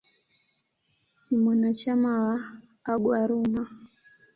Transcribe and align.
Ni 1.29 1.37
mwanachama 1.37 2.23
wa 2.23 2.39
"Aguaruna". 2.93 3.67